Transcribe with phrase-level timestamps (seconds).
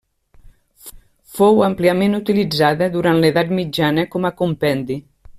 [1.35, 4.99] Fou àmpliament utilitzada durant l'edat mitjana com a compendi.